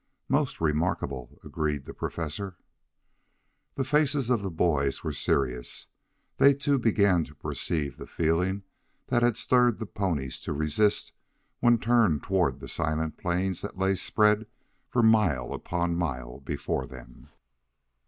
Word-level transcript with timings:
"Most 0.29 0.59
remarkable," 0.59 1.37
agreed 1.43 1.85
the 1.85 1.93
Professor. 1.93 2.57
The 3.75 3.83
faces 3.83 4.31
of 4.31 4.41
the 4.41 4.49
boys 4.49 5.03
were 5.03 5.13
serious. 5.13 5.89
They 6.37 6.55
too 6.55 6.79
began 6.79 7.23
to 7.25 7.35
perceive 7.35 7.97
the 7.97 8.07
feeling 8.07 8.63
that 9.09 9.21
had 9.21 9.37
stirred 9.37 9.77
the 9.77 9.85
ponies 9.85 10.39
to 10.41 10.53
resist 10.53 11.13
when 11.59 11.77
turned 11.77 12.23
toward 12.23 12.61
the 12.61 12.67
silent 12.67 13.17
plains 13.19 13.61
that 13.61 13.77
lay 13.77 13.95
spread 13.95 14.47
for 14.89 15.03
mile 15.03 15.53
upon 15.53 15.93
mile 15.95 16.39
before 16.39 16.87
them. 16.87 17.29